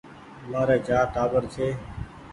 [0.49, 1.67] مآري چآر ٽآٻر ڇي